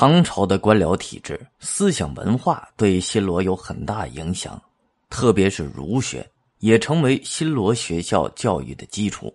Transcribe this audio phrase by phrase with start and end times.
[0.00, 4.62] 唐朝的官僚体制、思想文化对新罗有很大影响，
[5.10, 6.24] 特别是儒学
[6.58, 9.34] 也成为新罗学校教育的基础。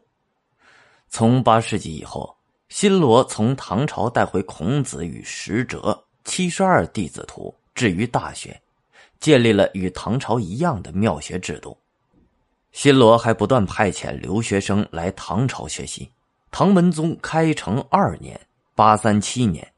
[1.09, 2.33] 从八世纪以后，
[2.69, 8.57] 新罗从唐朝带回孔子与十哲、七十二弟子徒，置于大学，
[9.19, 11.77] 建立了与唐朝一样的庙学制度。
[12.71, 16.09] 新罗还不断派遣留学生来唐朝学习。
[16.51, 18.39] 唐文宗开成二年
[18.75, 19.69] （八三七年）。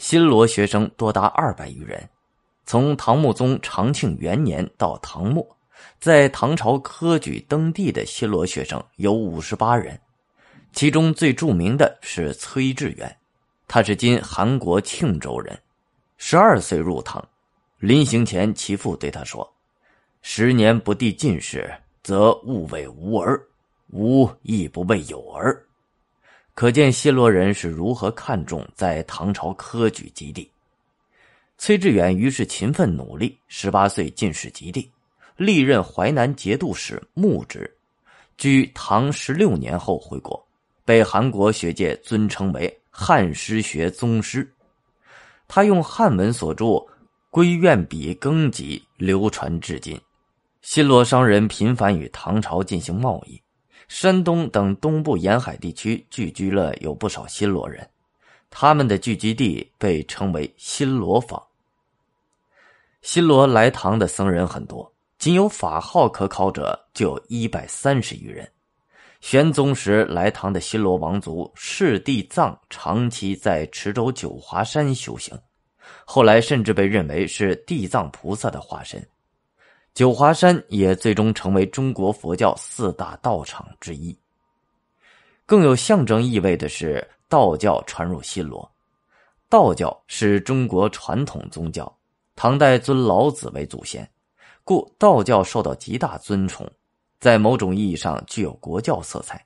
[0.00, 2.08] 新罗学生多达二百余人，
[2.64, 5.46] 从唐穆宗长庆元年到唐末，
[6.00, 10.00] 在唐朝科举登第的新罗学生有五十八人，
[10.72, 13.14] 其中最著名的是崔致远，
[13.68, 15.60] 他是今韩国庆州人，
[16.16, 17.22] 十二岁入唐，
[17.78, 19.52] 临行前其父对他说
[20.22, 21.70] ：“十年不第进士，
[22.02, 23.38] 则勿谓无儿，
[23.88, 25.62] 无亦不谓有儿。”
[26.54, 30.50] 可见新罗人是如何看重在唐朝科举及第。
[31.56, 34.90] 崔致远于是勤奋努力，十八岁进士及第，
[35.36, 37.70] 历任淮南节度使牧职，
[38.36, 40.42] 居唐十六年后回国，
[40.84, 44.50] 被韩国学界尊称为汉诗学宗师。
[45.48, 46.64] 他用汉文所著
[47.30, 50.00] 《归院笔耕集》流传至今。
[50.62, 53.40] 新罗商人频繁与唐朝进行贸易。
[53.90, 57.84] 山东等东部沿海地区聚居了有不少新罗人，
[58.48, 61.42] 他们的聚集地被称为新罗坊。
[63.02, 68.48] 新罗来唐的僧人很多，仅有法号可考者就有一百三十余人。
[69.20, 75.36] 玄宗时来唐的新罗王族释地藏长期在池州九华山修行，
[76.04, 79.04] 后来甚至被认为是地藏菩萨的化身。
[79.92, 84.16] 九华山也最终成为中国佛教四大道场之一。
[85.44, 88.70] 更有象征意味的是，道教传入新罗。
[89.48, 91.92] 道教是中国传统宗教，
[92.36, 94.08] 唐代尊老子为祖先，
[94.62, 96.70] 故道教受到极大尊崇，
[97.18, 99.44] 在某种意义上具有国教色彩。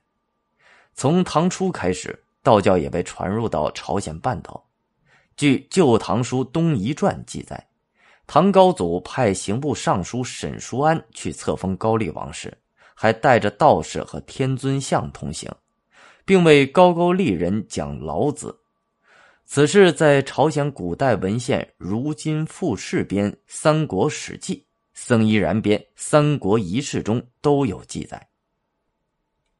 [0.93, 4.63] 从唐初开始，道教也被传入到朝鲜半岛。
[5.35, 7.67] 据《旧唐书·东夷传》记载。
[8.27, 12.55] 唐高祖派刑部尚书沈叔安去册封高丽王时，
[12.95, 15.51] 还带着道士和天尊像同行，
[16.25, 18.57] 并为高句丽人讲老子。
[19.45, 24.55] 此事在朝鲜古代文献《如今复世编》《三国史记》
[24.95, 28.27] 《僧依然编》《三国仪事》中都有记载。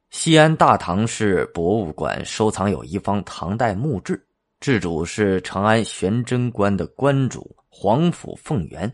[0.10, 4.25] 西安大唐市博物馆收藏有一方唐代墓志，
[4.60, 7.56] 志主是长安玄真观的观主。
[7.78, 8.90] 皇甫凤元，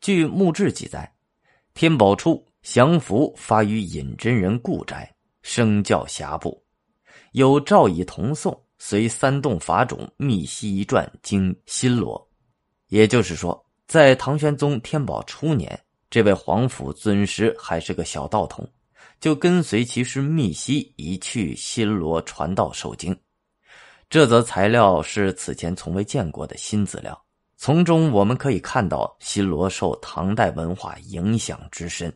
[0.00, 1.12] 据墓志记载，
[1.74, 6.64] 天宝初，降服发于隐真人故宅，生教侠部，
[7.32, 12.26] 有诏以同颂，随三洞法种密西一传经新罗。
[12.88, 18.66] 也就是说，在唐玄宗天宝初年，这位皇甫尊师还是个小道童，
[19.20, 23.14] 就跟随其师密西一去新罗传道受经。
[24.10, 27.16] 这则材料是此前从未见过的新资料。
[27.56, 32.12] 从中我们可以看到新罗受唐代文化影响之深。